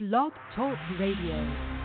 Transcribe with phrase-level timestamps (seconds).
[0.00, 1.83] Blog Talk Radio.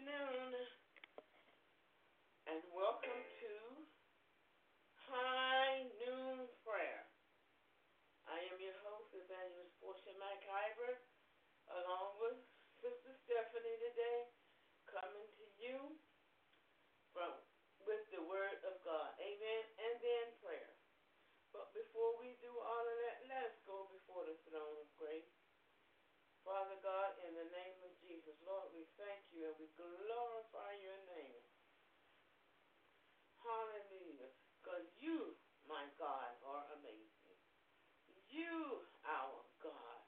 [0.00, 0.56] Afternoon,
[2.48, 3.52] and welcome to
[4.96, 7.04] High Noon Prayer.
[8.24, 11.04] I am your host, Evangelist Portia McIver,
[11.84, 12.40] along with
[12.80, 14.32] Sister Stephanie today,
[14.88, 16.00] coming to you
[17.12, 17.36] from
[17.84, 19.12] with the Word of God.
[19.20, 19.62] Amen.
[19.84, 20.80] And then prayer.
[21.52, 25.28] But before we do all of that, let us go before the throne of grace.
[26.40, 27.89] Father God, in the name of
[28.50, 31.46] Lord, we thank you and we glorify your name.
[33.38, 34.26] Hallelujah.
[34.58, 35.38] Because you,
[35.70, 37.38] my God, are amazing.
[38.26, 40.02] You, our God,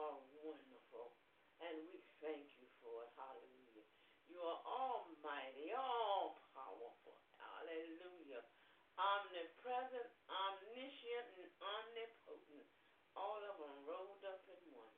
[0.00, 1.12] are wonderful.
[1.60, 3.12] And we thank you for it.
[3.20, 3.84] Hallelujah.
[4.32, 7.20] You are almighty, all powerful.
[7.36, 8.48] Hallelujah.
[8.96, 12.64] Omnipresent, omniscient, and omnipotent.
[13.12, 14.96] All of them rolled up in one.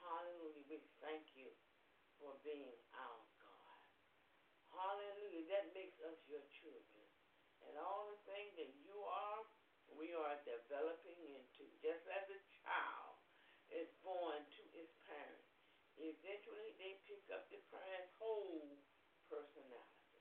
[0.00, 0.80] Hallelujah.
[0.80, 1.31] We thank you
[2.42, 3.82] being our God.
[4.74, 5.46] Hallelujah.
[5.50, 7.06] That makes us your children.
[7.62, 9.46] And all the things that you are,
[9.94, 11.70] we are developing into.
[11.78, 13.18] Just as a child
[13.70, 15.54] is born to its parents,
[15.96, 18.82] eventually they pick up the parent's whole
[19.30, 20.20] personality.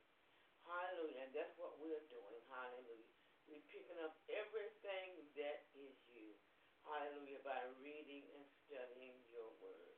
[0.61, 1.25] Hallelujah.
[1.25, 2.41] And that's what we're doing.
[2.47, 3.17] Hallelujah.
[3.49, 6.37] We're picking up everything that is you.
[6.85, 7.41] Hallelujah.
[7.43, 9.97] By reading and studying your word.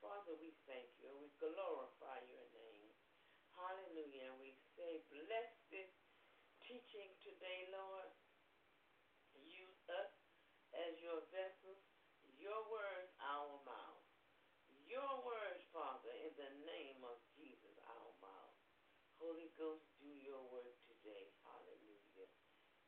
[0.00, 1.12] Father, we thank you.
[1.12, 2.96] We glorify your name.
[3.52, 4.32] Hallelujah.
[4.32, 5.92] And we say, bless this
[6.64, 8.08] teaching today, Lord.
[9.36, 10.12] Use us
[10.72, 11.84] as your vessels.
[12.40, 14.08] Your words, our mouth.
[14.88, 18.56] Your words, Father, in the name of Jesus, our mouth.
[19.20, 21.28] Holy Ghost, do your work today.
[21.44, 22.24] Hallelujah.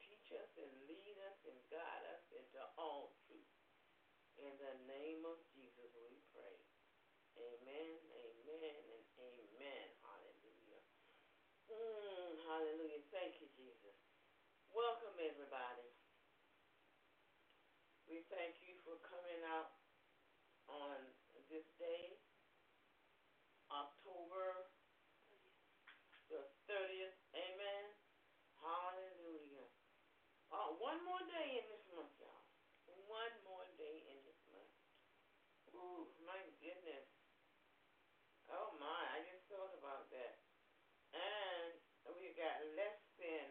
[0.01, 3.53] Teach us and lead us and guide us into all truth.
[4.41, 6.57] In the name of Jesus, we pray.
[7.39, 9.87] Amen, amen, and amen.
[10.05, 10.83] Hallelujah.
[11.71, 13.01] Mm, hallelujah.
[13.09, 13.97] Thank you, Jesus.
[14.69, 15.89] Welcome, everybody.
[18.05, 19.73] We thank you for coming out
[20.69, 21.01] on
[21.49, 22.21] this day,
[23.73, 24.69] October
[26.29, 27.17] the 30th.
[27.33, 27.85] Amen.
[28.61, 29.73] Hallelujah.
[30.53, 32.45] Oh, one more day in this month, y'all.
[33.09, 34.77] One more day in this month.
[35.73, 37.09] Ooh, my goodness.
[38.53, 39.01] Oh, my.
[39.17, 40.37] I just thought about that.
[41.17, 41.81] And
[42.19, 43.47] we got less than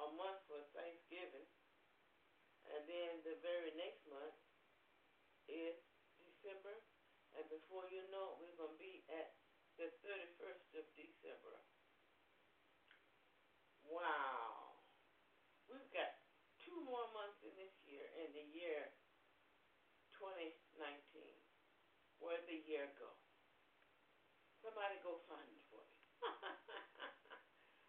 [0.00, 1.44] a month for Thanksgiving.
[2.72, 4.36] And then the very next month
[5.48, 5.80] is
[6.20, 6.76] December.
[7.34, 9.34] And before you know it, we're going to be at
[9.80, 11.56] the 31st of December.
[13.88, 14.78] Wow.
[15.66, 16.20] We've got
[16.62, 18.92] two more months in this year, in the year
[20.20, 20.54] 2019.
[22.22, 23.10] Where'd the year go?
[24.62, 25.98] Somebody go find it for me.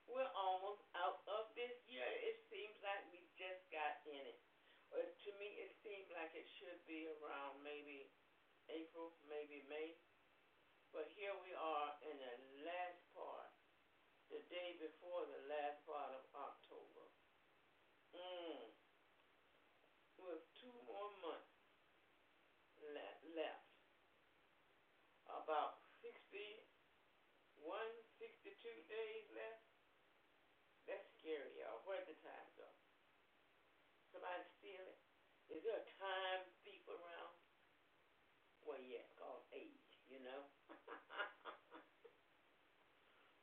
[0.09, 2.07] We're almost out of this year.
[2.23, 4.39] It seems like we just got in it.
[4.91, 8.09] Or to me, it seems like it should be around maybe
[8.65, 9.93] April, maybe May.
[10.89, 13.53] But here we are in the last part,
[14.33, 17.05] the day before the last part of October.
[18.17, 18.73] Mm.
[20.17, 21.61] With two more months
[22.81, 23.69] le- left.
[25.29, 26.65] About 61,
[28.17, 28.49] 62
[28.89, 29.61] days left.
[30.89, 31.85] That's scary, y'all.
[31.85, 32.65] Where'd the time go?
[34.09, 35.05] Somebody steal it?
[35.55, 37.31] Is there a time thief around?
[38.59, 40.51] Well, yeah, called age, you know.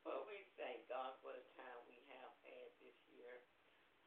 [0.05, 3.41] but we thank God for the time we have had this year.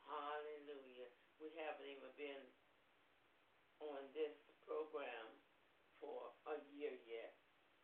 [0.06, 1.11] Hallelujah.
[1.43, 2.47] We haven't even been
[3.82, 5.43] on this program
[5.99, 7.35] for a year yet.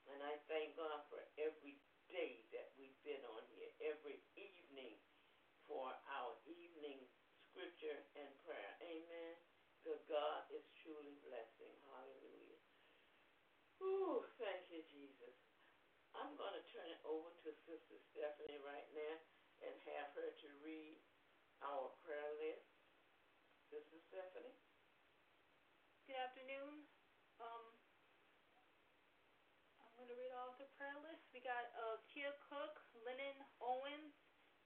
[0.06, 5.02] And I thank God for every day that we've been on here, every evening
[5.66, 7.10] for our evening
[7.50, 8.06] scripture.
[9.82, 11.75] Because God is truly blessing.
[11.90, 12.62] Hallelujah.
[13.83, 15.35] Ooh, thank you, Jesus.
[16.14, 19.18] I'm going to turn it over to Sister Stephanie right now
[19.59, 21.02] and have her to read
[21.66, 22.78] our prayer list.
[23.75, 24.54] Sister Stephanie?
[26.06, 26.87] Good afternoon.
[27.42, 27.75] Um,
[29.83, 31.26] I'm going to read off the prayer list.
[31.35, 34.14] We got uh, Tia Cook, Lennon Owens,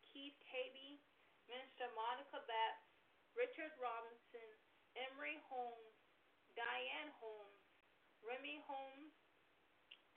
[0.04, 1.00] Keith Cabey,
[1.48, 2.84] Minister Monica Batts,
[3.32, 4.48] Richard Robinson,
[4.96, 6.00] Emery Holmes,
[6.56, 7.60] Diane Holmes,
[8.24, 9.12] Remy Holmes,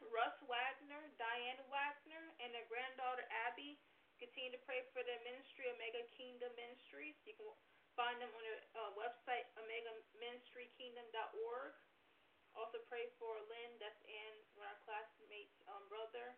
[0.07, 3.75] Russ Wagner, Diane Wagner, and their granddaughter Abby.
[4.15, 7.19] Continue to pray for their ministry, Omega Kingdom Ministries.
[7.27, 7.51] You can
[7.99, 11.75] find them on their uh, website, omegaministrykingdom.org.
[12.55, 16.35] Also pray for Lynn, that's Ann, one of our classmates' um, brother,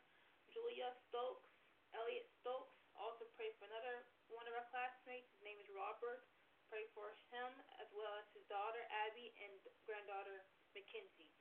[0.50, 1.50] Julia Stokes,
[1.94, 2.76] Elliot Stokes.
[2.98, 5.32] Also pray for another one of our classmates.
[5.38, 6.26] His name is Robert.
[6.72, 7.52] Pray for him
[7.84, 11.36] as well as his daughter Abby and granddaughter Mackenzie.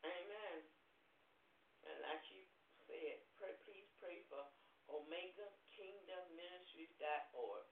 [0.00, 0.64] Amen.
[1.84, 2.40] And like you
[2.88, 4.40] said, pray, please pray for
[4.88, 5.44] Omega
[5.76, 7.68] Kingdom Ministries.org.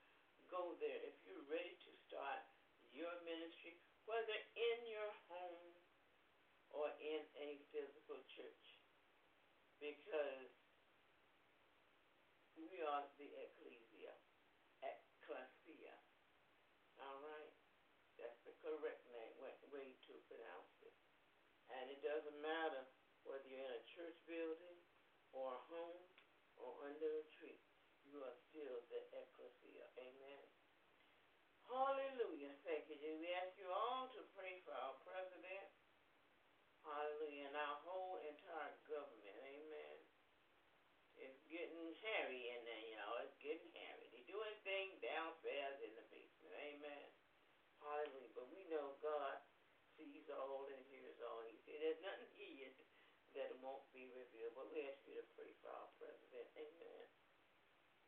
[0.52, 2.44] Go there if you're ready to start
[2.92, 5.72] your ministry, whether in your home
[6.68, 8.76] or in a physical church.
[9.80, 10.52] Because
[12.61, 13.32] we are the
[22.02, 22.82] It doesn't matter
[23.23, 24.75] whether you're in a church building
[25.30, 26.02] or a home
[26.59, 27.62] or under a tree.
[28.02, 29.87] You are still the ecclesia.
[30.02, 30.42] Amen.
[31.71, 32.59] Hallelujah.
[32.66, 33.23] Thank you, Jesus.
[33.23, 35.71] We ask you all to pray for our president.
[36.82, 37.54] Hallelujah.
[37.54, 39.38] And our whole entire government.
[39.47, 40.02] Amen.
[41.14, 43.23] It's getting hairy in there, y'all.
[43.23, 44.11] It's getting hairy.
[44.11, 46.50] He's doing things downstairs in the basement.
[46.66, 47.06] Amen.
[47.78, 48.35] Hallelujah.
[48.35, 49.38] But we know God
[51.82, 52.70] there's nothing here
[53.34, 54.54] that won't be revealed.
[54.54, 56.46] But we ask you to pray for our president.
[56.54, 57.06] Amen.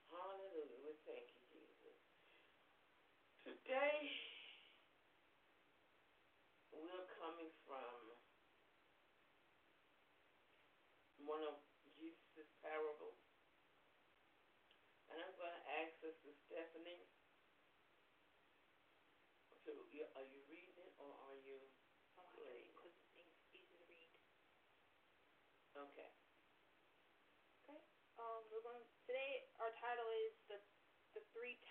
[0.06, 0.78] Hallelujah.
[0.86, 1.98] We thank you, Jesus.
[3.42, 4.14] Today,
[6.70, 8.14] we're coming from
[11.26, 11.58] one of
[11.98, 13.18] Jesus' parables.
[15.10, 17.10] And I'm going to ask Sister Stephanie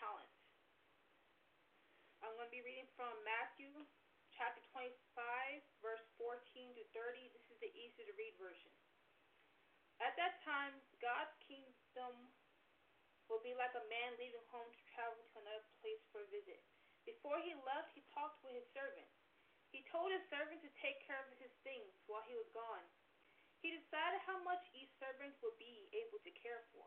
[0.03, 0.35] talents.
[2.19, 3.71] I'm going to be reading from Matthew
[4.35, 4.91] chapter 25,
[5.79, 6.43] verse 14
[6.75, 7.31] to 30.
[7.31, 8.67] This is the easy to read version.
[10.03, 12.27] At that time, God's kingdom
[13.31, 16.59] will be like a man leaving home to travel to another place for a visit.
[17.07, 19.15] Before he left, he talked with his servants.
[19.71, 22.83] He told his servant to take care of his things while he was gone.
[23.63, 26.83] He decided how much each servant would be able to care for.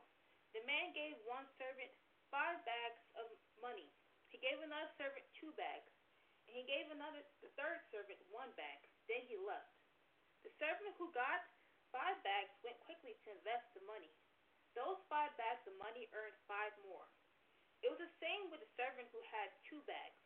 [0.53, 1.97] The man gave one servant
[2.37, 3.33] five bags of
[3.65, 3.89] money.
[4.29, 5.89] He gave another servant two bags,
[6.45, 8.85] and he gave another the third servant one bag.
[9.09, 9.73] Then he left.
[10.45, 11.41] The servant who got
[11.89, 14.13] five bags went quickly to invest the money.
[14.77, 17.09] Those five bags of money earned five more.
[17.81, 20.21] It was the same with the servant who had two bags.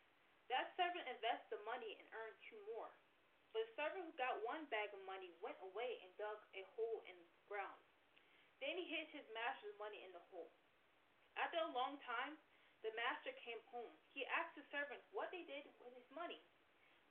[0.51, 2.91] That servant invested the money and earned two more.
[3.55, 7.07] But the servant who got one bag of money went away and dug a hole
[7.07, 7.79] in the ground.
[8.59, 10.51] Then he hid his master's money in the hole.
[11.39, 12.35] After a long time,
[12.81, 13.93] the master came home.
[14.11, 16.41] He asked the servant what they did with his money.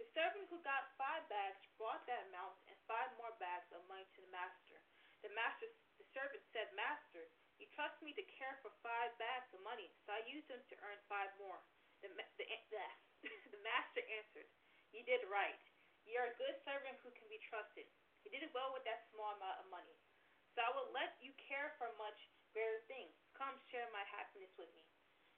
[0.00, 4.08] The servant who got five bags brought that amount and five more bags of money
[4.16, 4.80] to the master.
[5.20, 5.68] The master,
[6.00, 7.28] the servant said, Master,
[7.60, 10.80] you trust me to care for five bags of money, so I used them to
[10.80, 11.60] earn five more.
[12.00, 12.08] The,
[12.40, 14.48] the, the, the master answered,
[14.96, 15.60] You did right.
[16.08, 17.84] You are a good servant who can be trusted.
[18.24, 19.92] You did well with that small amount of money.
[20.56, 22.18] So I will let you care for much
[22.56, 23.12] greater things.
[23.40, 24.84] Come share my happiness with me.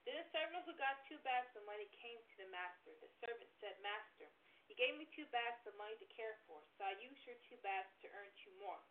[0.03, 2.91] Then the servant who got two bags of money came to the master.
[2.99, 4.27] The servant said, Master,
[4.67, 7.63] you gave me two bags of money to care for, so I used your two
[7.63, 8.83] bags to earn two more.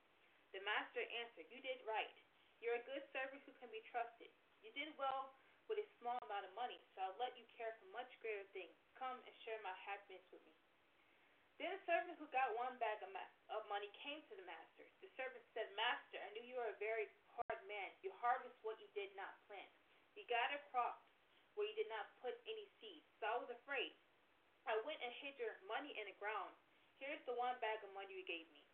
[0.56, 2.16] The master answered, You did right.
[2.64, 4.32] You're a good servant who can be trusted.
[4.64, 5.36] You did well
[5.68, 8.80] with a small amount of money, so I'll let you care for much greater things.
[8.96, 10.56] Come and share my happiness with me.
[11.60, 14.88] Then the servant who got one bag of, ma- of money came to the master.
[15.04, 17.12] The servant said, Master, I knew you were a very
[17.72, 17.96] man.
[18.04, 19.72] You harvest what you did not plant.
[20.20, 21.08] You gather crops
[21.56, 23.08] where you did not put any seed.
[23.24, 23.96] So I was afraid.
[24.68, 26.52] I went and hid your money in the ground.
[27.00, 28.68] Here's the one bag of money you gave me.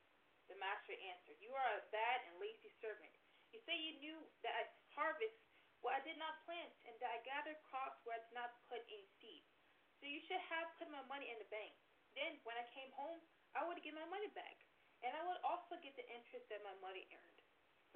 [0.50, 3.14] The master answered, You are a bad and lazy servant.
[3.54, 4.64] You say you knew that I
[4.98, 5.38] harvest
[5.86, 8.82] where I did not plant, and that I gathered crops where I did not put
[8.90, 9.46] any seed.
[10.02, 11.72] So you should have put my money in the bank.
[12.18, 13.22] Then, when I came home,
[13.54, 14.58] I would get my money back,
[15.06, 17.47] and I would also get the interest that my money earned.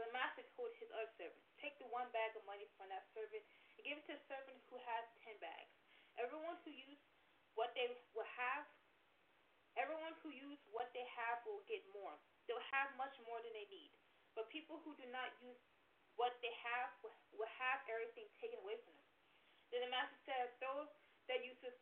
[0.01, 3.45] The master told his other servants, Take the one bag of money from that servant
[3.77, 5.77] and give it to the servant who has ten bags.
[6.17, 7.05] Everyone who used
[7.53, 7.85] what they
[8.17, 8.65] will have,
[9.77, 12.17] everyone who used what they have will get more.
[12.49, 13.93] They'll have much more than they need.
[14.33, 15.61] But people who do not use
[16.17, 19.11] what they have will have everything taken away from them.
[19.69, 20.89] Then the master said, Those
[21.29, 21.77] that use this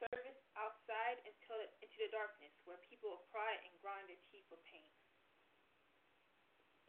[0.00, 4.64] service outside until into the darkness, where people will cry and grind their teeth with
[4.64, 4.88] pain.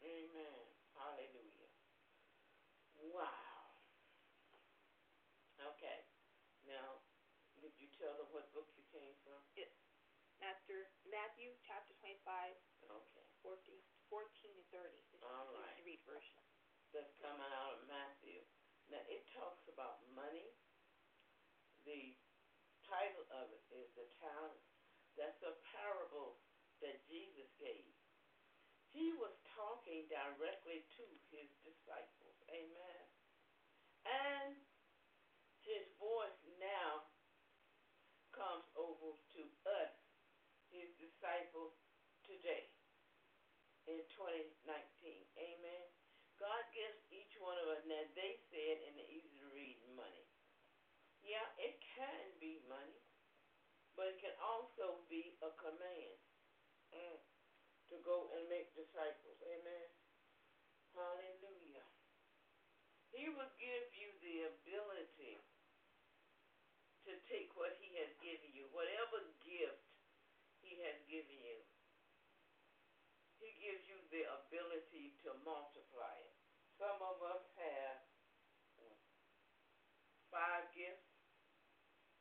[0.03, 0.67] Amen.
[0.99, 1.71] Hallelujah.
[2.99, 3.71] Wow.
[5.59, 5.99] Okay.
[6.67, 6.99] Now,
[7.59, 9.39] did you tell them what book you came from?
[9.55, 9.71] Yes.
[10.43, 13.23] Matthew, Matthew chapter 25, Okay.
[13.41, 13.79] 14,
[14.11, 14.99] 14 to 30.
[15.11, 15.71] This All the right.
[15.79, 16.35] easy read version.
[16.91, 18.43] That's coming out of Matthew.
[18.91, 20.51] Now, it talks about money.
[21.87, 22.19] The
[22.83, 24.59] title of it is The Talent.
[25.15, 26.43] That's a parable
[26.83, 27.87] that Jesus gave.
[28.91, 29.33] He was
[29.63, 32.35] talking directly to his disciples.
[32.51, 33.03] Amen.
[34.03, 34.59] And
[35.63, 37.07] his voice now
[38.35, 39.95] comes over to us,
[40.67, 41.71] his disciples,
[42.27, 42.67] today
[43.87, 44.51] in 2019.
[45.39, 45.85] Amen.
[46.35, 50.27] God gives each one of us, now they said in the easy to read money.
[51.23, 52.99] Yeah, it can be money,
[53.95, 56.22] but it can also be a command mm,
[57.93, 59.37] to go and make disciples.
[59.45, 59.87] Amen.
[60.97, 61.85] Hallelujah.
[63.13, 65.37] He will give you the ability
[67.05, 69.85] to take what he has given you, whatever gift
[70.65, 71.61] he has given you.
[73.37, 76.33] He gives you the ability to multiply it.
[76.81, 78.01] Some of us have
[80.33, 81.13] five gifts.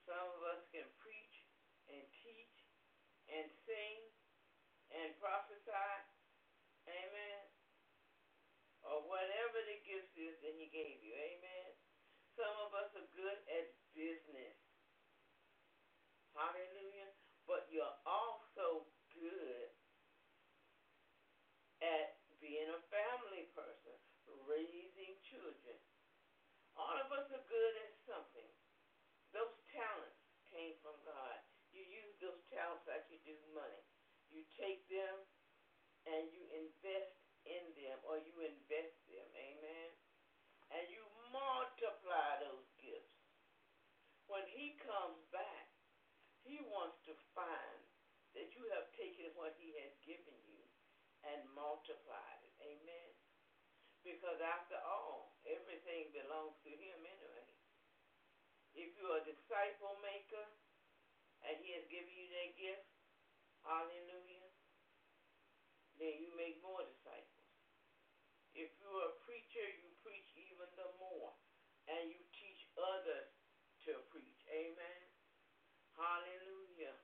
[0.04, 1.48] Some of us can preach
[1.88, 2.58] and teach
[3.32, 4.11] and sing
[4.92, 5.88] and prophesy.
[6.88, 7.42] Amen.
[8.82, 11.14] Or whatever the gift is that he gave you.
[11.14, 11.70] Amen.
[12.34, 14.58] Some of us are good at business.
[16.34, 17.12] Hallelujah.
[17.46, 19.70] But you're also good
[21.82, 23.94] at being a family person,
[24.48, 25.78] raising children.
[26.74, 28.50] All of us are good at something.
[29.36, 31.38] Those talents came from God.
[31.70, 33.84] You use those talents like you do money.
[34.32, 35.16] You take them
[36.08, 39.28] and you invest in them or you invest them.
[39.36, 39.90] Amen.
[40.72, 43.20] And you multiply those gifts.
[44.24, 45.68] When he comes back,
[46.40, 47.80] he wants to find
[48.32, 50.64] that you have taken what he has given you
[51.28, 52.56] and multiplied it.
[52.64, 53.12] Amen.
[54.00, 57.52] Because after all, everything belongs to him anyway.
[58.72, 60.48] If you're a disciple maker
[61.44, 62.91] and he has given you that gift,
[63.62, 64.50] hallelujah,
[65.98, 67.42] then you make more disciples.
[68.52, 71.32] If you're a preacher, you preach even the more.
[71.90, 73.32] And you teach others
[73.88, 74.38] to preach.
[74.46, 75.02] Amen.
[75.98, 76.94] Hallelujah.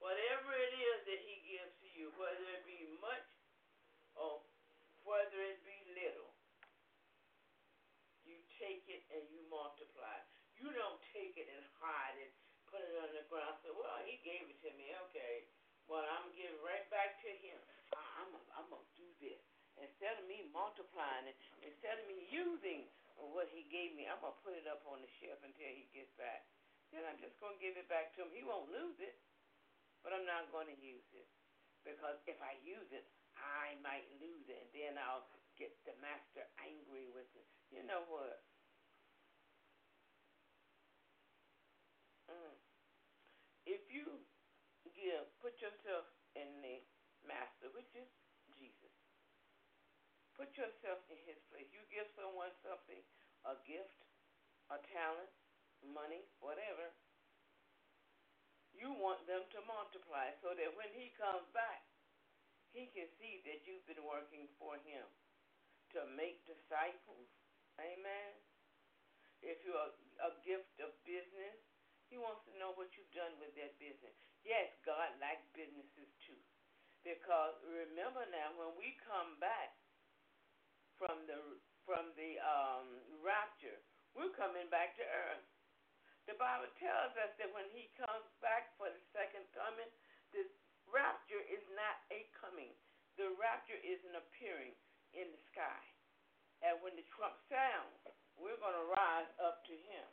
[0.00, 3.28] Whatever it is that he gives to you, whether it be much
[4.16, 4.40] or
[5.04, 6.32] whether it be little,
[8.24, 10.24] you take it and you multiply.
[10.56, 12.32] You don't take it and hide it,
[12.64, 14.88] put it on the ground, say, well, he gave it to me.
[15.08, 15.44] Okay.
[15.90, 17.58] Well, I'm giving right back to him.
[17.98, 19.42] I'm I'm going to do this.
[19.74, 21.34] Instead of me multiplying it,
[21.66, 22.86] instead of me using
[23.18, 26.14] what he gave me, I'm to put it up on the shelf until he gets
[26.14, 26.46] back.
[26.94, 28.30] Then I'm just to give it back to him.
[28.30, 29.18] He won't lose it,
[30.06, 31.26] but I'm not to use it.
[31.82, 35.26] Because if I use it, I might lose it, and then I'll
[35.58, 37.48] get the master angry with it.
[37.74, 38.46] You know what?
[42.30, 42.54] Mm.
[43.66, 44.06] If you
[45.10, 46.06] give, put yourself
[46.38, 46.78] in the
[47.26, 48.06] master, which is
[48.54, 48.94] Jesus.
[50.38, 51.66] Put yourself in his place.
[51.74, 53.02] You give someone something,
[53.42, 54.06] a gift,
[54.70, 55.34] a talent,
[55.82, 56.94] money, whatever.
[58.70, 61.82] You want them to multiply so that when he comes back,
[62.70, 65.02] he can see that you've been working for him
[65.98, 67.26] to make disciples.
[67.82, 68.30] Amen.
[69.42, 69.90] If you're a,
[70.22, 71.58] a gift of business,
[72.06, 74.14] he wants to know what you've done with that business.
[74.44, 76.40] Yes, God likes businesses too.
[77.04, 79.72] Because remember now, when we come back
[81.00, 81.40] from the
[81.88, 82.86] from the um,
[83.24, 83.80] rapture,
[84.12, 85.46] we're coming back to earth.
[86.28, 89.88] The Bible tells us that when He comes back for the second coming,
[90.36, 90.44] the
[90.92, 92.70] rapture is not a coming.
[93.16, 94.76] The rapture is an appearing
[95.16, 95.82] in the sky.
[96.60, 97.96] And when the trump sounds,
[98.36, 100.06] we're going to rise up to Him.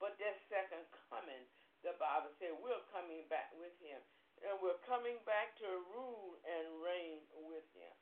[0.00, 0.82] But that second
[1.12, 1.44] coming,
[1.82, 3.98] the Bible said, we're coming back with Him.
[4.42, 7.94] And we're coming back to rule and reign with Him.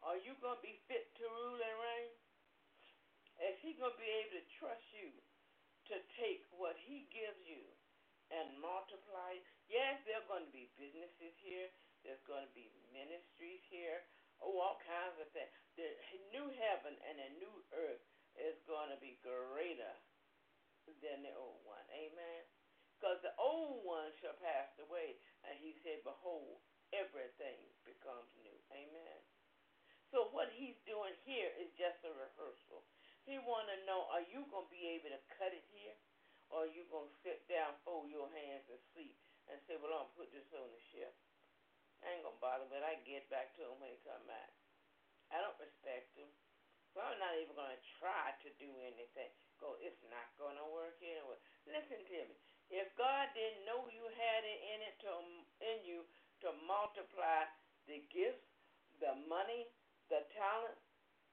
[0.00, 2.12] Are you going to be fit to rule and reign?
[3.52, 5.12] Is He going to be able to trust you
[5.92, 7.64] to take what He gives you
[8.32, 9.36] and multiply?
[9.68, 11.68] Yes, there are going to be businesses here.
[12.00, 14.04] There's going to be ministries here.
[14.40, 15.52] Oh, all kinds of things.
[15.76, 15.88] The
[16.32, 18.04] new heaven and a new earth
[18.40, 19.94] is going to be greater
[21.04, 21.84] than the old one.
[21.92, 22.44] Amen.
[23.04, 25.20] Because the old one shall pass away.
[25.44, 26.56] And he said, Behold,
[26.88, 28.56] everything becomes new.
[28.72, 29.20] Amen.
[30.08, 32.80] So what he's doing here is just a rehearsal.
[33.28, 35.92] He want to know, are you going to be able to cut it here?
[36.48, 39.20] Or are you going to sit down, fold your hands, and sleep,
[39.52, 41.12] and say, well, I'm going to put this on the shelf.
[42.00, 44.48] I ain't going to bother, but I get back to him when he come back.
[45.28, 46.32] I don't respect him.
[46.96, 49.28] So I'm not even going to try to do anything.
[49.60, 51.36] Go, it's not going to work anyway.
[51.68, 52.40] Listen to me.
[52.72, 55.12] If God didn't know you had it in it to
[55.60, 56.00] in you
[56.44, 57.48] to multiply
[57.88, 58.48] the gifts,
[59.00, 59.68] the money,
[60.08, 60.76] the talent,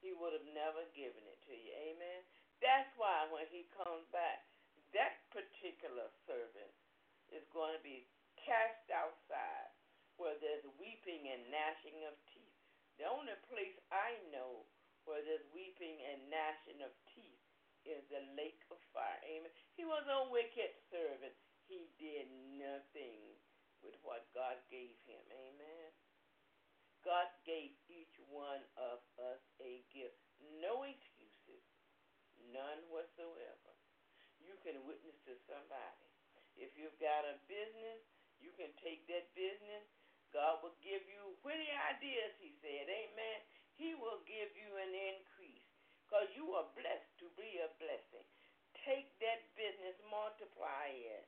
[0.04, 1.72] He would have never given it to you.
[1.92, 2.22] Amen.
[2.60, 4.44] That's why when He comes back,
[4.92, 6.74] that particular servant
[7.32, 9.72] is going to be cast outside
[10.20, 12.60] where there's weeping and gnashing of teeth.
[13.00, 14.68] The only place I know
[15.10, 17.41] where there's weeping and gnashing of teeth
[17.86, 19.22] is the lake of fire.
[19.26, 19.52] Amen.
[19.74, 21.34] He was a wicked servant.
[21.66, 22.28] He did
[22.60, 23.22] nothing
[23.82, 25.24] with what God gave him.
[25.32, 25.90] Amen.
[27.02, 30.22] God gave each one of us a gift.
[30.62, 31.66] No excuses.
[32.54, 33.74] None whatsoever.
[34.38, 36.10] You can witness to somebody.
[36.58, 38.02] If you've got a business,
[38.38, 39.86] you can take that business.
[40.30, 42.86] God will give you witty ideas, he said.
[42.86, 43.40] Amen.
[43.78, 45.71] He will give you an increase
[46.12, 48.28] because you are blessed to be a blessing.
[48.84, 51.24] Take that business, multiply it.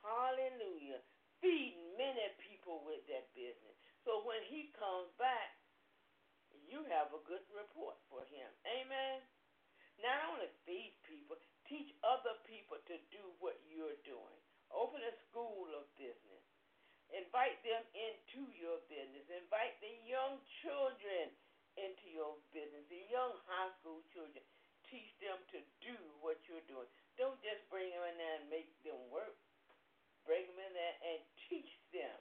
[0.00, 1.04] Hallelujah.
[1.44, 3.76] Feed many people with that business.
[4.08, 5.52] So when he comes back,
[6.64, 8.48] you have a good report for him.
[8.64, 9.20] Amen.
[10.00, 11.36] Not only feed people,
[11.68, 14.40] teach other people to do what you're doing.
[14.72, 16.44] Open a school of business.
[17.12, 19.28] Invite them into your business.
[19.28, 21.28] Invite the young children
[21.82, 22.86] into your business.
[22.86, 24.42] The young high school children,
[24.86, 26.86] teach them to do what you're doing.
[27.18, 29.36] Don't just bring them in there and make them work.
[30.22, 31.18] Bring them in there and
[31.50, 32.18] teach them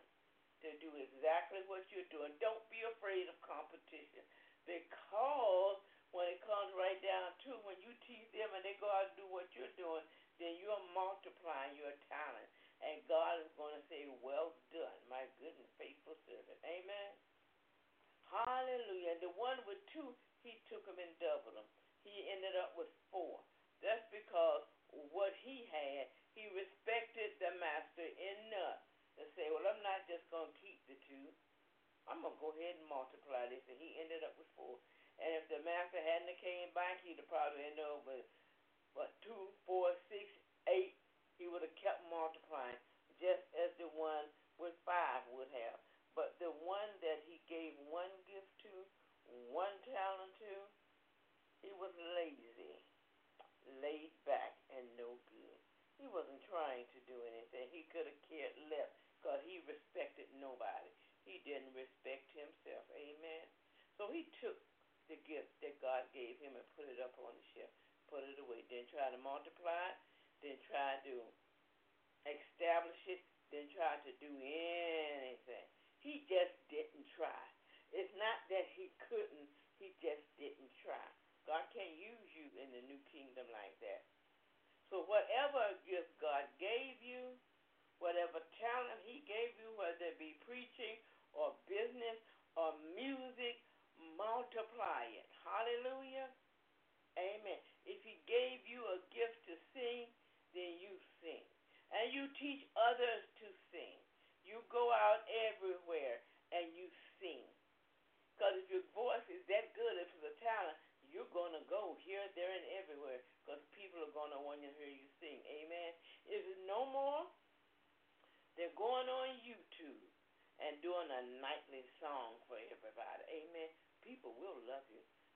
[0.65, 2.34] to do exactly what you're doing.
[2.41, 4.26] Don't be afraid of competition
[4.65, 5.78] because
[6.12, 9.17] when it comes right down to when you teach them and they go out and
[9.19, 9.28] do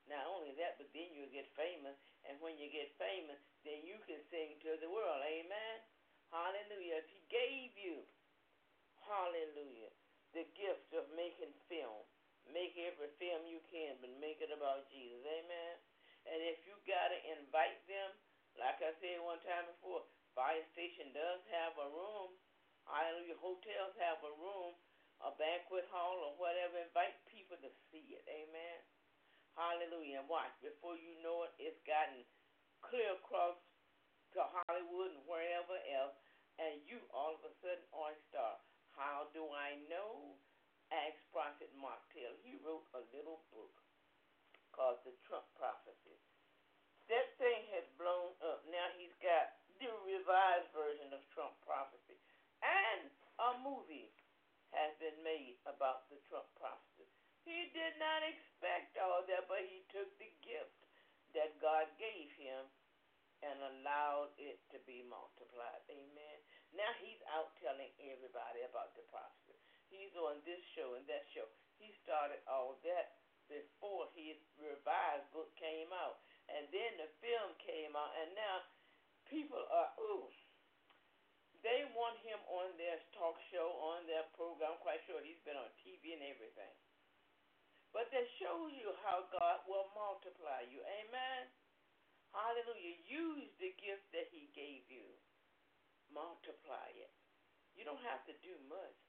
[0.06, 1.98] Not only that, but then you'll get famous.
[2.26, 5.22] And when you get famous, then you can sing to the world.
[5.22, 5.76] Amen.
[6.30, 7.02] Hallelujah.
[7.02, 8.02] If he gave you,
[9.02, 9.90] hallelujah,
[10.34, 12.02] the gift of making film,
[12.50, 15.22] make every film you can, but make it about Jesus.
[15.22, 15.74] Amen.
[16.26, 18.10] And if you got to invite them,
[18.58, 22.34] like I said one time before, fire station does have a room.
[22.86, 23.38] Hallelujah.
[23.38, 24.74] Hotels have a room
[25.24, 28.24] a banquet hall or whatever, invite people to see it.
[28.28, 28.78] Amen.
[29.56, 30.20] Hallelujah.
[30.20, 32.22] And watch, before you know it, it's gotten
[32.84, 33.56] clear across
[34.36, 36.16] to Hollywood and wherever else,
[36.60, 38.60] and you all of a sudden are a star.
[38.92, 40.36] How do I know?
[40.92, 42.36] Ask Prophet Mark Taylor.
[42.46, 43.74] He wrote a little book
[44.70, 46.20] called The Trump Prophecy.
[47.10, 48.62] That thing has blown up.
[48.70, 52.20] Now he's got the revised version of Trump Prophecy
[52.64, 54.08] and a movie
[54.72, 56.95] has been made about the Trump prophecy.
[57.46, 60.82] He did not expect all that, but he took the gift
[61.30, 62.66] that God gave him
[63.46, 65.86] and allowed it to be multiplied.
[65.86, 66.38] Amen.
[66.74, 69.54] Now he's out telling everybody about the prophecy.
[69.86, 71.46] He's on this show and that show.
[71.78, 76.18] He started all that before his revised book came out.
[76.50, 78.66] And then the film came out, and now
[79.30, 80.30] people are, ooh,
[81.62, 84.78] they want him on their talk show, on their program.
[84.78, 86.74] I'm quite sure he's been on TV and everything.
[87.96, 90.84] But that shows you how God will multiply you.
[90.84, 91.48] Amen.
[92.28, 93.00] Hallelujah.
[93.08, 95.08] Use the gift that he gave you.
[96.12, 97.08] Multiply it.
[97.72, 99.00] You don't have to do much.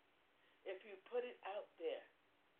[0.64, 2.08] If you put it out there,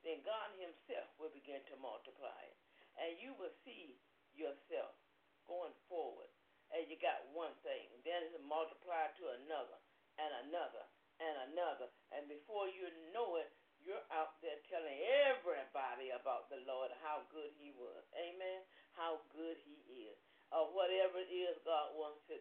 [0.04, 2.60] then God himself will begin to multiply it.
[3.00, 3.96] And you will see
[4.36, 5.00] yourself
[5.48, 6.28] going forward.
[6.76, 9.80] And you got one thing, then it's multiplied to another
[10.20, 10.84] and another
[11.24, 11.88] and another.
[12.12, 13.48] And before you know it,
[13.82, 18.04] you're out there telling everybody about the Lord, how good He was.
[18.18, 18.66] Amen.
[18.94, 20.18] How good He is.
[20.50, 22.40] Or whatever it is God wants you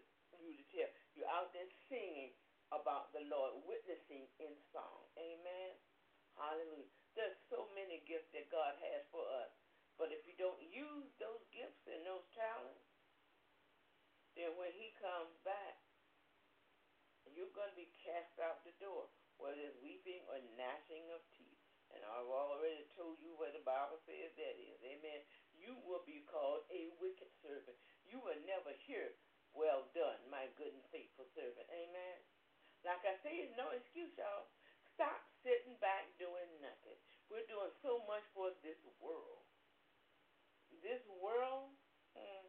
[0.54, 0.90] to tell.
[1.14, 2.34] You're out there singing
[2.74, 5.06] about the Lord, witnessing in song.
[5.18, 5.74] Amen.
[6.34, 6.90] Hallelujah.
[7.14, 9.50] There's so many gifts that God has for us.
[9.96, 12.84] But if you don't use those gifts and those talents,
[14.36, 15.80] then when He comes back,
[17.32, 21.60] you're going to be cast out the door, whether it's weeping or gnashing of teeth.
[21.94, 24.78] And I've already told you what the Bible says that is.
[24.82, 25.22] Amen.
[25.54, 27.78] You will be called a wicked servant.
[28.04, 29.14] You will never hear,
[29.54, 31.66] well done, my good and faithful servant.
[31.70, 32.18] Amen.
[32.84, 34.50] Like I say, it's no excuse, y'all.
[34.94, 36.98] Stop sitting back doing nothing.
[37.28, 39.44] We're doing so much for this world.
[40.84, 41.74] this world
[42.14, 42.46] hmm,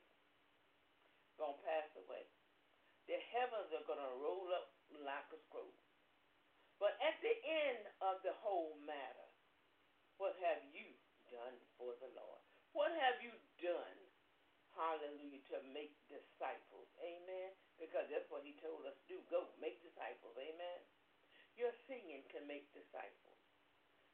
[1.40, 2.26] gonna pass away.
[3.10, 5.74] The heavens are gonna roll up like a scroll.
[6.78, 9.30] But at the end of the whole matter,
[10.22, 10.86] what have you
[11.34, 12.42] done for the Lord?
[12.74, 13.98] What have you done,
[14.78, 16.90] hallelujah, to make disciples?
[17.02, 17.50] Amen.
[17.82, 19.18] Because that's what he told us to do.
[19.34, 20.38] Go, make disciples.
[20.38, 20.80] Amen.
[21.58, 23.42] Your singing can make disciples.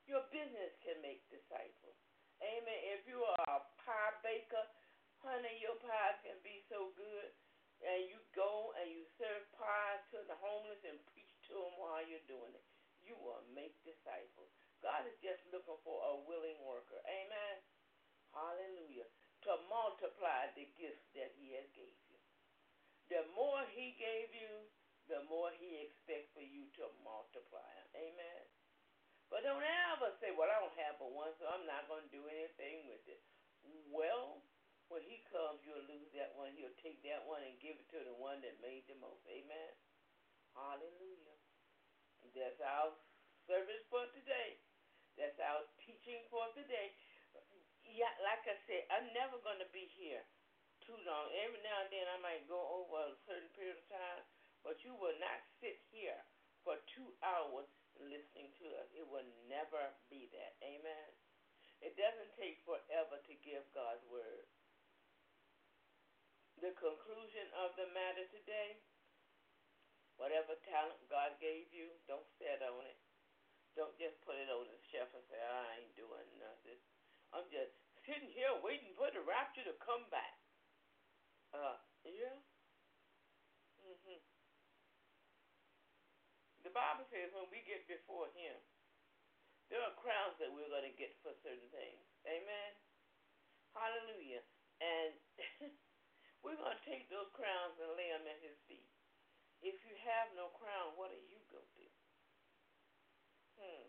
[0.08, 2.00] Your business can make disciples.
[2.40, 2.80] Amen.
[2.96, 4.64] If you are a pie baker,
[5.20, 7.32] honey, your pies can be so good.
[7.84, 11.00] And you go and you serve pies to the homeless and
[11.54, 12.66] to while you're doing it.
[13.06, 14.50] You will make disciples.
[14.82, 16.98] God is just looking for a willing worker.
[17.06, 17.56] Amen.
[18.34, 19.06] Hallelujah.
[19.46, 22.18] To multiply the gifts that he has gave you.
[23.12, 24.66] The more he gave you,
[25.12, 27.70] the more he expects for you to multiply.
[27.94, 28.44] Amen.
[29.28, 32.14] But don't ever say, well, I don't have but one, so I'm not going to
[32.16, 33.20] do anything with it.
[33.92, 34.42] Well,
[34.88, 36.56] when he comes, you'll lose that one.
[36.56, 39.24] He'll take that one and give it to the one that made the most.
[39.28, 39.72] Amen.
[40.56, 41.43] Hallelujah.
[42.34, 42.98] That's our
[43.46, 44.58] service for today.
[45.18, 46.98] That's our teaching for today.
[47.86, 50.26] Yeah, like I said, I'm never going to be here
[50.82, 51.30] too long.
[51.46, 54.26] Every now and then I might go over a certain period of time,
[54.66, 56.18] but you will not sit here
[56.66, 57.70] for two hours
[58.02, 58.90] listening to us.
[58.98, 60.58] It will never be that.
[60.66, 61.10] Amen.
[61.84, 64.48] It doesn't take forever to give God's word.
[66.64, 68.80] The conclusion of the matter today
[70.24, 72.96] whatever talent God gave you, don't sit on it.
[73.76, 76.80] Don't just put it on the shelf and say, I ain't doing nothing.
[77.36, 77.76] I'm just
[78.08, 80.40] sitting here waiting for the rapture to come back.
[81.52, 81.76] Uh,
[82.08, 82.40] yeah.
[83.84, 84.24] Mhm.
[86.64, 88.56] The Bible says when we get before Him,
[89.68, 92.00] there are crowns that we're going to get for certain things.
[92.24, 92.72] Amen.
[93.76, 94.44] Hallelujah.
[94.80, 95.12] And
[96.46, 98.93] we're going to take those crowns and lay them at His feet.
[99.64, 101.90] If you have no crown, what are you going to do?
[103.56, 103.88] Hmm.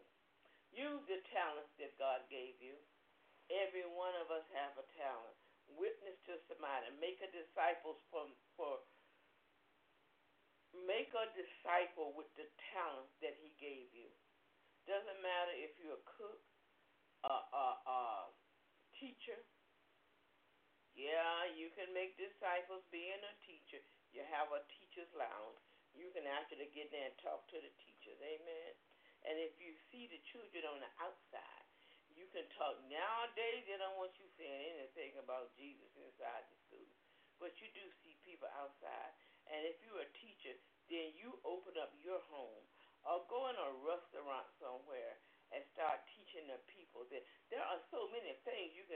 [0.70, 2.78] Use the talents that God gave you.
[3.50, 5.34] Every one of us have a talent.
[5.74, 6.94] Witness to somebody.
[7.02, 8.78] Make a disciple from for
[10.82, 14.10] make a disciple with the talent that he gave you.
[14.90, 16.42] Doesn't matter if you're a cook,
[17.24, 18.00] a, a, a
[18.98, 19.38] teacher.
[20.98, 23.82] Yeah, you can make disciples being a teacher.
[24.14, 25.58] You have a teacher's lounge.
[25.90, 28.18] You can actually get there and talk to the teachers.
[28.22, 28.72] Amen.
[29.26, 31.66] And if you see the children on the outside,
[32.14, 32.78] you can talk.
[32.86, 36.90] Nowadays, they don't want you saying anything about Jesus inside the school.
[37.42, 39.10] But you do see people outside.
[39.50, 40.54] And if you're a teacher,
[40.86, 42.62] then you open up your home
[43.02, 45.18] or go in a restaurant somewhere
[45.50, 48.93] and start teaching the people that there are so many things you can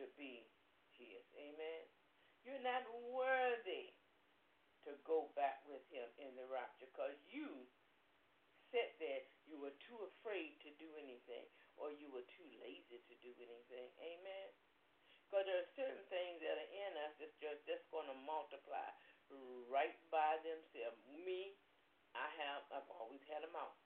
[0.00, 0.48] to be
[0.96, 1.24] his.
[1.36, 1.84] Amen.
[2.40, 3.92] You're not worthy
[4.88, 7.68] to go back with him in the rapture because you
[8.72, 11.44] sat there, you were too afraid to do anything
[11.76, 13.92] or you were too lazy to do anything.
[14.00, 14.48] Amen.
[15.28, 18.88] Because there are certain things that are in us that's just, just going to multiply
[19.70, 20.98] right by themselves.
[21.14, 21.54] Me,
[22.18, 23.78] I have, I've always had a mouth.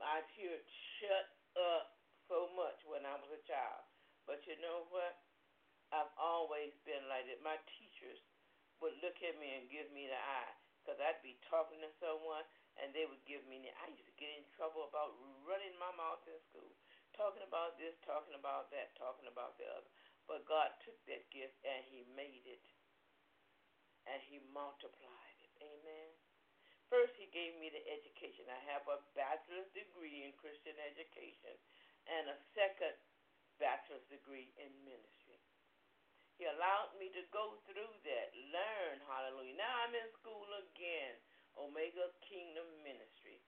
[0.00, 0.56] I hear
[0.98, 3.84] shut up so much when I was a child.
[4.24, 5.20] But you know what?
[5.92, 7.44] I've always been like that.
[7.44, 8.18] My teachers
[8.80, 12.44] would look at me and give me the eye because I'd be talking to someone
[12.80, 15.14] and they would give me the I used to get in trouble about
[15.46, 16.72] running my mouth in school,
[17.14, 19.90] talking about this, talking about that, talking about the other.
[20.26, 22.64] But God took that gift and He made it
[24.08, 25.52] and He multiplied it.
[25.62, 26.10] Amen.
[26.90, 28.48] First, He gave me the education.
[28.50, 31.54] I have a bachelor's degree in Christian education
[32.08, 32.96] and a second
[33.58, 35.38] bachelor's degree in ministry.
[36.34, 39.54] He allowed me to go through that, learn, hallelujah.
[39.54, 41.14] Now I'm in school again,
[41.54, 43.38] Omega Kingdom Ministry.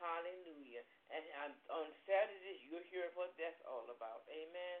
[0.00, 0.82] Hallelujah.
[1.12, 4.24] And I'm, on Saturdays, you'll hear what that's all about.
[4.32, 4.78] Amen.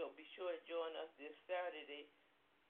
[0.00, 2.08] So be sure to join us this Saturday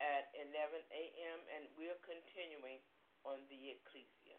[0.02, 2.82] at 11 a.m., and we're continuing
[3.22, 4.38] on the Ecclesia.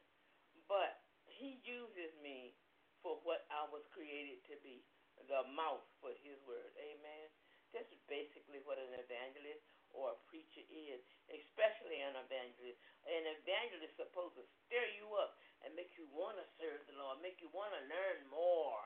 [0.67, 2.55] But he uses me
[2.99, 4.83] for what I was created to be
[5.27, 6.71] the mouth for his word.
[6.79, 7.27] Amen.
[7.75, 9.61] That's basically what an evangelist
[9.93, 12.77] or a preacher is, especially an evangelist.
[13.05, 16.97] An evangelist is supposed to stir you up and make you want to serve the
[16.97, 18.85] Lord, make you want to learn more.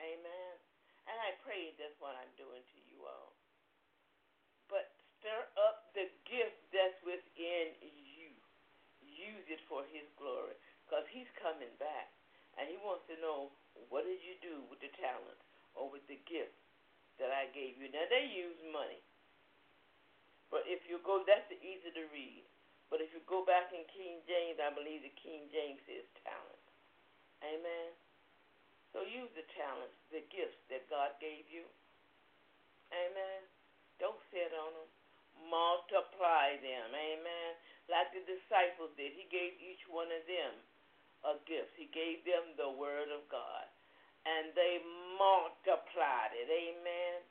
[0.00, 0.54] Amen.
[1.08, 3.32] And I pray that's what I'm doing to you all.
[4.68, 8.32] But stir up the gift that's within you.
[9.00, 10.52] Use it for his glory
[10.84, 12.12] because he's coming back.
[12.60, 13.54] And he wants to know
[13.88, 15.46] what did you do with the talents
[15.86, 16.58] with the gift
[17.22, 17.86] that I gave you.
[17.94, 18.98] Now they use money.
[20.50, 22.42] But if you go, that's the easy to read.
[22.88, 26.64] But if you go back in King James, I believe the King James says talent.
[27.44, 27.92] Amen.
[28.96, 31.68] So use the talents, the gifts that God gave you.
[32.88, 33.44] Amen.
[34.00, 34.88] Don't sit on them.
[35.52, 36.88] Multiply them.
[36.96, 37.50] Amen.
[37.92, 39.12] Like the disciples did.
[39.12, 40.52] He gave each one of them
[41.28, 41.76] a gift.
[41.76, 43.68] He gave them the word of God
[44.26, 44.82] and they
[45.18, 46.48] multiplied it.
[46.48, 47.22] Amen.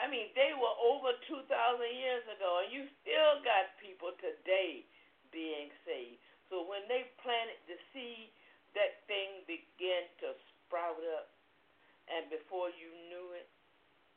[0.00, 1.46] I mean, they were over 2,000
[1.92, 4.86] years ago, and you still got people today
[5.30, 6.20] being saved.
[6.48, 8.32] So when they planted the seed,
[8.72, 10.32] that thing began to
[10.66, 11.28] sprout up.
[12.08, 13.48] And before you knew it,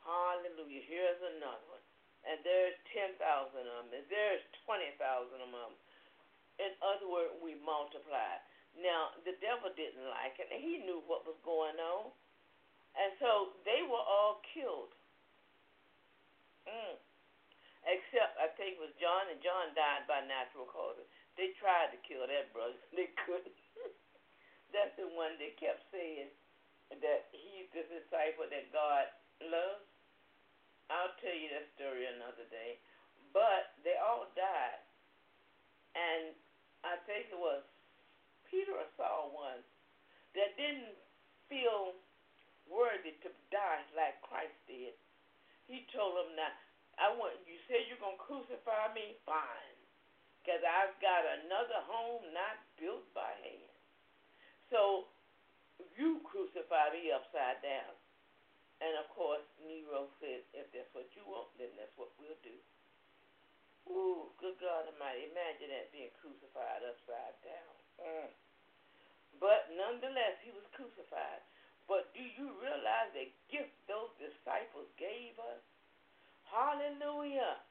[0.04, 1.84] hallelujah, here's another one.
[2.26, 5.74] And there's 10,000 of them, and there's 20,000 of them.
[6.58, 8.42] In other words, we multiplied.
[8.76, 12.12] Now, the devil didn't like it, and he knew what was going on.
[12.96, 14.92] And so they were all killed.
[16.68, 16.96] Mm.
[17.86, 21.06] Except, I think it was John, and John died by natural causes.
[21.38, 22.80] They tried to kill that brother.
[22.98, 23.54] They couldn't.
[24.74, 26.32] That's the one that kept saying
[26.92, 29.08] that he's the disciple that God
[29.40, 29.88] loves.
[30.92, 32.80] I'll tell you that story another day.
[33.32, 34.82] But they all died.
[35.96, 36.36] And
[36.84, 37.64] I think it was
[38.50, 39.64] Peter or Saul one
[40.34, 40.98] that didn't
[41.48, 41.96] feel
[42.68, 44.94] worthy to die like Christ did.
[45.68, 46.52] He told him, "Now,
[46.98, 49.78] I want you said you're gonna crucify me, fine,
[50.42, 53.70] because I've got another home not built by hand.
[54.70, 55.08] So
[55.98, 57.96] you crucify me upside down."
[58.82, 62.60] And of course, Nero said, "If that's what you want, then that's what we'll do."
[63.88, 65.30] Ooh, good God Almighty!
[65.30, 67.75] Imagine that being crucified upside down.
[68.00, 68.30] Mm.
[69.40, 71.44] But nonetheless, he was crucified.
[71.86, 75.62] But do you realize the gift those disciples gave us?
[76.50, 77.62] Hallelujah.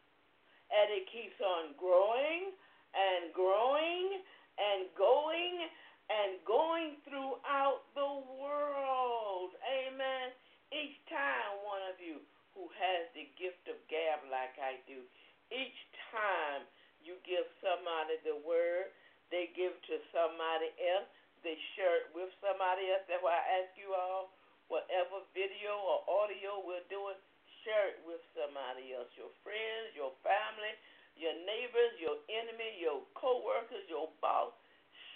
[0.71, 2.55] And it keeps on growing
[2.95, 4.23] and growing
[4.55, 5.67] and going
[6.11, 9.51] and going throughout the world.
[9.67, 10.31] Amen.
[10.71, 12.23] Each time one of you
[12.55, 15.03] who has the gift of gab like I do,
[15.51, 15.81] each
[16.15, 16.63] time
[17.03, 18.95] you give somebody the word,
[19.33, 21.09] they give to somebody else.
[21.45, 23.05] They share it with somebody else.
[23.09, 24.33] That's why I ask you all,
[24.73, 27.17] whatever video or audio we're doing,
[27.65, 29.09] share it with somebody else.
[29.17, 30.73] Your friends, your family,
[31.21, 34.53] your neighbors, your enemy, your co-workers, your boss.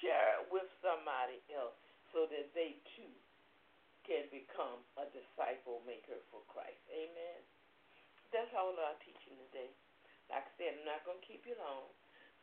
[0.05, 1.75] Share it with somebody else
[2.15, 3.11] so that they too
[4.07, 6.81] can become a disciple maker for Christ.
[6.89, 7.41] Amen.
[8.33, 9.69] That's all our teaching today.
[10.31, 11.89] Like I said, I'm not going to keep you long.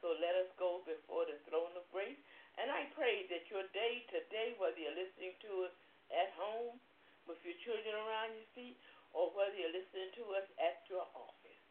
[0.05, 2.21] So let us go before the throne of grace.
[2.61, 5.73] And I pray that your day today, whether you're listening to us
[6.13, 6.77] at home
[7.25, 8.77] with your children around your feet,
[9.17, 11.63] or whether you're listening to us at your office,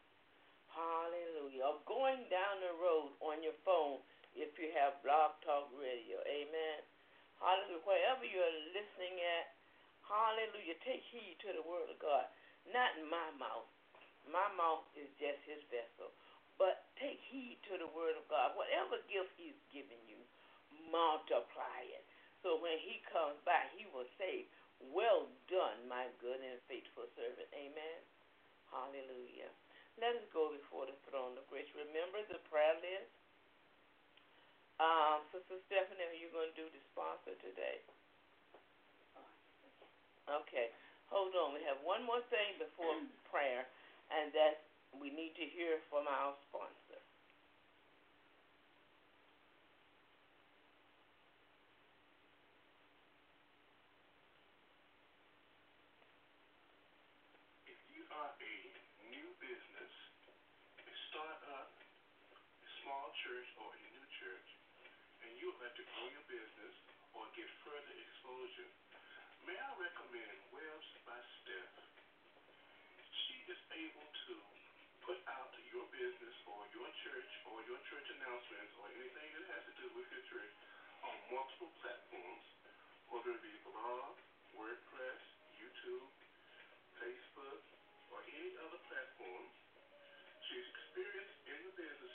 [0.67, 4.03] hallelujah, or going down the road on your phone
[4.35, 6.19] if you have Blog Talk Radio.
[6.27, 6.83] Amen.
[7.39, 7.87] Hallelujah.
[7.87, 9.55] Wherever you're listening at,
[10.03, 12.27] hallelujah, take heed to the word of God.
[12.67, 13.71] Not in my mouth.
[14.27, 16.11] My mouth is just his vessel.
[16.59, 18.55] But take heed to the word of God.
[18.55, 20.19] Whatever gift he's given you,
[20.91, 22.03] multiply it.
[22.43, 24.47] So when he comes back, he will say,
[24.93, 27.47] Well done, my good and faithful servant.
[27.55, 27.99] Amen.
[28.69, 29.51] Hallelujah.
[29.95, 31.67] Let us go before the throne of grace.
[31.71, 33.11] Remember the prayer list.
[34.75, 37.79] Um, Sister Stephanie, are you going to do the sponsor today?
[40.27, 40.75] Okay.
[41.07, 41.55] Hold on.
[41.55, 42.91] We have one more thing before
[43.31, 43.63] prayer,
[44.11, 44.59] and that's
[44.99, 46.99] we need to hear from our sponsor.
[57.67, 58.55] If you are a
[59.11, 59.93] new business,
[60.79, 64.49] a startup, a small church, or a new church,
[65.25, 66.75] and you would like to grow your business
[67.17, 68.69] or get further exposure,
[69.49, 71.73] may I recommend Webs by Steph.
[73.01, 74.33] She is able to
[75.09, 79.63] put out your business or your church or your church announcements or anything that has
[79.69, 80.53] to do with your church
[81.01, 82.45] on multiple platforms,
[83.09, 84.21] whether it be blog,
[84.53, 85.21] WordPress,
[85.57, 86.09] YouTube,
[87.01, 87.61] Facebook,
[88.13, 89.45] or any other platform.
[90.45, 92.14] She's experienced in the business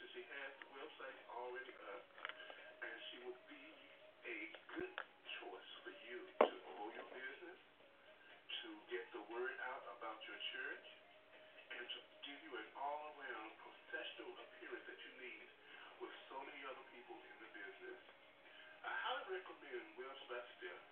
[4.31, 4.39] a
[4.78, 4.95] good
[5.43, 7.61] choice for you to grow your business,
[8.62, 10.87] to get the word out about your church,
[11.74, 15.49] and to give you an all-around professional appearance that you need
[15.99, 18.01] with so many other people in the business.
[18.87, 20.87] I highly recommend by Steph.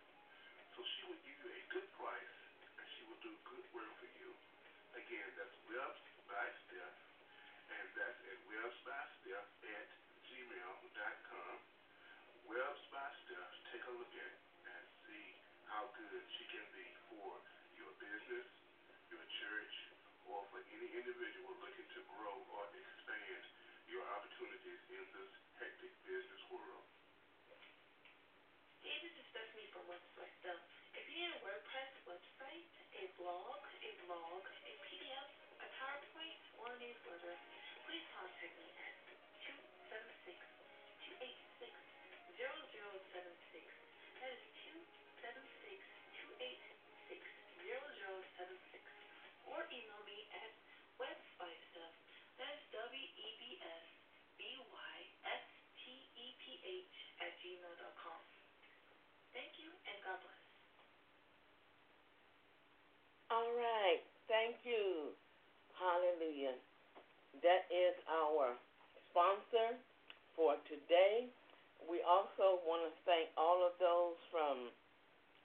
[0.74, 2.36] So she will give you a good price
[2.74, 4.30] and she will do good work for you.
[4.98, 5.54] Again, that's
[6.26, 6.98] by Steph,
[7.70, 9.88] and that's at websbysteph at
[10.26, 11.56] gmail.com.
[12.48, 12.82] Webs
[15.78, 17.38] how good she can be for
[17.78, 18.50] your business,
[19.14, 19.74] your church,
[20.26, 23.42] or for any individual looking to grow or expand
[23.86, 25.30] your opportunities in this
[25.62, 26.82] hectic business world.
[28.82, 30.58] Hey, this is Stephanie from Webs by Steph.
[30.98, 32.66] If you need a WordPress website,
[32.98, 35.30] a blog, a blog, a PDF,
[35.62, 37.38] a PowerPoint, or a newsletter,
[37.86, 38.66] please contact me
[67.42, 68.58] That is our
[69.10, 69.78] sponsor
[70.34, 71.30] for today.
[71.86, 74.74] We also want to thank all of those from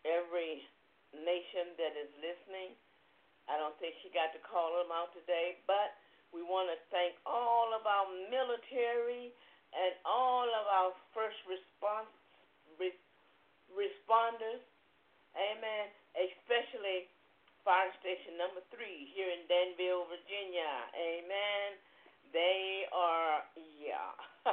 [0.01, 0.65] every
[1.13, 2.73] nation that is listening.
[3.45, 5.93] I don't think she got to call them out today, but
[6.33, 9.29] we want to thank all of our military
[9.73, 12.09] and all of our first response
[12.81, 13.05] re-
[13.69, 14.65] responders.
[15.37, 15.93] Amen.
[16.17, 17.12] Especially
[17.63, 20.91] fire station number three here in Danville, Virginia.
[20.95, 21.79] Amen.
[22.35, 24.11] They are, yeah.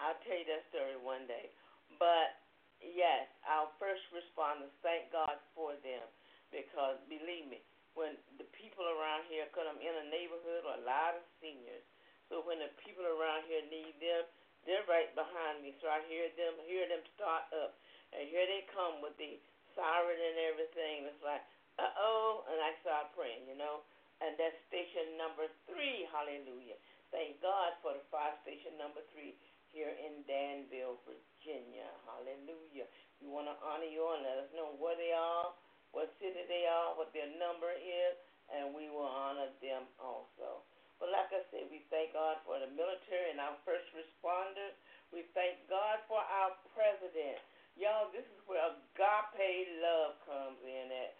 [0.00, 1.50] I'll tell you that story one day.
[1.98, 2.38] But
[2.78, 6.06] yes, our first responders, thank God for them.
[6.54, 7.58] Because believe me,
[7.98, 11.82] when the people around here, because I'm in a neighborhood with a lot of seniors,
[12.30, 14.26] so when the people around here need them,
[14.66, 15.74] they're right behind me.
[15.82, 17.74] So I hear them, hear them start up,
[18.14, 19.36] and here they come with the
[19.74, 21.10] siren and everything.
[21.10, 21.42] It's like,
[21.80, 23.82] uh oh, and I start praying, you know.
[24.22, 26.06] And that's station number three.
[26.08, 26.78] Hallelujah.
[27.10, 29.34] Thank God for the fire station number three
[29.74, 31.90] here in Danville, Virginia.
[32.06, 32.86] Hallelujah.
[33.18, 35.50] We want to honor you and let us know where they are,
[35.90, 38.14] what city they are, what their number is,
[38.54, 40.62] and we will honor them also.
[41.02, 44.78] But like I said, we thank God for the military and our first responders.
[45.10, 47.42] We thank God for our president.
[47.74, 49.50] Y'all, this is where agape
[49.82, 51.10] love comes in at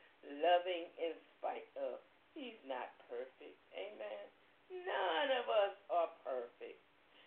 [0.40, 2.00] loving in spite of.
[2.34, 3.58] He's not perfect.
[3.74, 4.24] Amen.
[4.70, 6.82] None of us are perfect.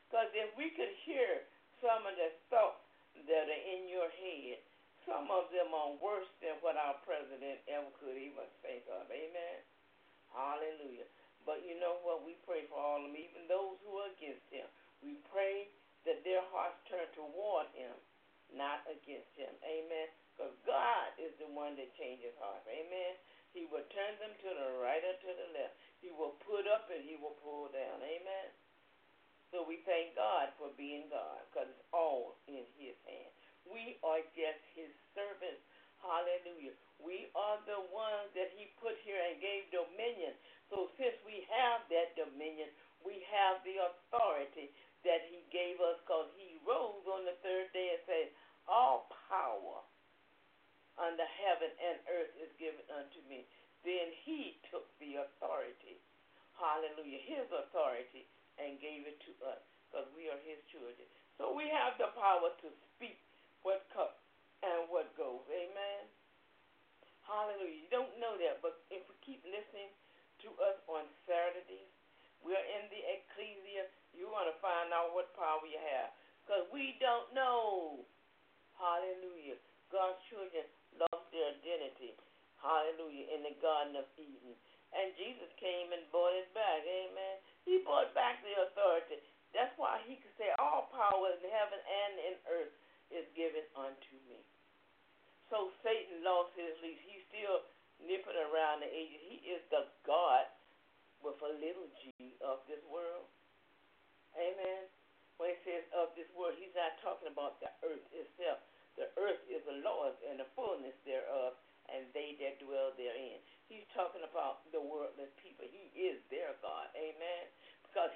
[0.07, 1.47] Because if we could hear
[1.83, 2.86] some of the thoughts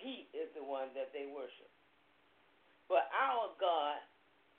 [0.01, 1.69] he is the one that they worship.
[2.89, 4.01] But our God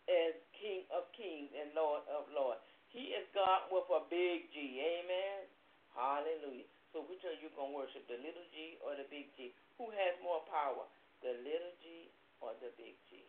[0.09, 2.63] is King of kings and Lord of lords.
[2.89, 4.81] He is God with a big G.
[4.81, 5.51] Amen.
[5.93, 6.69] Hallelujah.
[6.93, 9.57] So which are you going to worship, the little g or the big G?
[9.81, 10.85] Who has more power,
[11.25, 12.13] the little g
[12.45, 13.25] or the big G?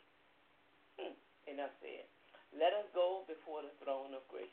[1.00, 1.16] Hmm.
[1.48, 2.08] Enough said.
[2.56, 4.52] Let us go before the throne of grace.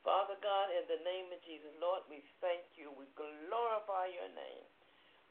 [0.00, 2.88] Father God, in the name of Jesus, Lord, we thank you.
[2.96, 4.64] We glorify your name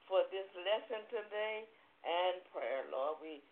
[0.09, 1.69] for this lesson today
[2.01, 3.21] and prayer, Lord.
[3.21, 3.45] We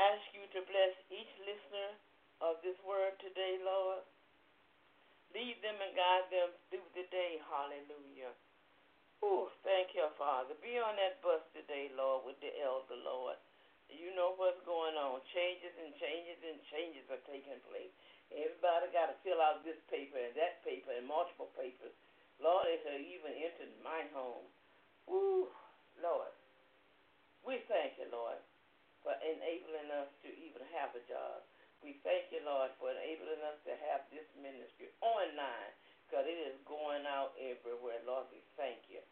[0.00, 1.92] ask you to bless each listener
[2.40, 4.00] of this word today, Lord.
[5.36, 7.36] Lead them and guide them through the day.
[7.52, 8.32] Hallelujah.
[9.20, 10.56] Oh, thank you, Father.
[10.64, 13.36] Be on that bus today, Lord, with the elder, Lord.
[13.92, 15.20] You know what's going on.
[15.36, 17.92] Changes and changes and changes are taking place.
[18.32, 21.92] Everybody got to fill out this paper and that paper and multiple papers.
[22.40, 24.48] Lord, it has even entered my home.
[25.06, 25.48] Woo,
[25.98, 26.32] Lord.
[27.42, 28.38] We thank you, Lord,
[29.02, 31.42] for enabling us to even have a job.
[31.82, 35.74] We thank you, Lord, for enabling us to have this ministry online
[36.06, 37.98] because it is going out everywhere.
[38.06, 39.02] Lord, we thank you.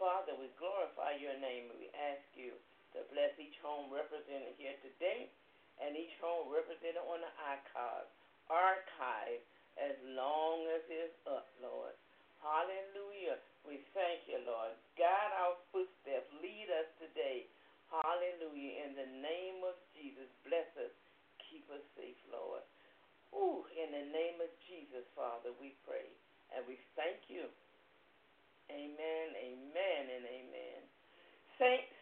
[0.00, 2.56] Father, we glorify your name and we ask you
[2.96, 5.28] to bless each home represented here today
[5.82, 8.08] and each home represented on the archive,
[8.48, 9.42] archive
[9.76, 11.92] as long as it's up, Lord.
[12.40, 13.36] Hallelujah.
[13.64, 14.76] We thank you, Lord.
[15.00, 16.28] Guide our footsteps.
[16.44, 17.48] Lead us today.
[17.88, 18.84] Hallelujah.
[18.88, 20.92] In the name of Jesus, bless us
[21.54, 22.66] keep us safe, Lord.
[23.30, 26.10] Ooh, in the name of Jesus, Father, we pray
[26.50, 27.46] and we thank you.
[28.66, 30.80] Amen, amen, and amen.
[31.54, 31.94] Saints,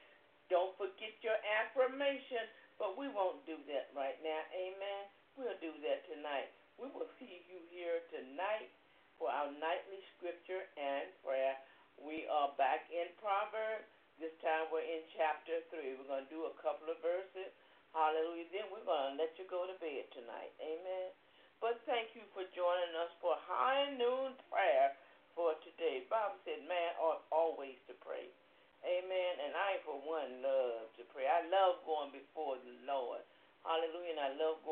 [0.48, 2.48] don't forget your affirmation,
[2.80, 4.40] but we won't do that right now.
[4.56, 5.02] Amen.
[5.36, 6.48] We'll do that tonight.
[6.80, 8.72] We will see you here tonight
[9.20, 11.60] for our nightly scripture and prayer.
[12.00, 13.84] We are back in Proverbs.
[14.16, 15.92] This time we're in chapter 3.
[16.00, 17.52] We're going to do a couple of verses
[17.92, 18.48] Hallelujah.
[18.48, 20.56] Then we're going to let you go to bed tonight.
[20.56, 21.12] Amen.
[21.60, 24.96] But thank you for joining us for high noon prayer
[25.36, 26.08] for today.
[26.08, 28.32] Bible said man ought always to pray.
[28.80, 29.32] Amen.
[29.44, 31.28] And I, for one, love to pray.
[31.28, 33.20] I love going before the Lord.
[33.68, 34.16] Hallelujah.
[34.16, 34.71] And I love going